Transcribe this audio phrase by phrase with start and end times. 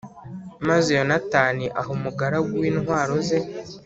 [0.67, 3.39] Maze Yonatani aha umugaragu we intwaro ze